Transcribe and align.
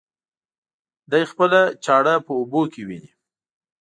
دى 1.11 1.21
خپله 1.31 1.61
چاړه 1.85 2.15
په 2.25 2.31
اوبو 2.39 2.61
کې 2.73 2.81
ويني. 2.87 3.11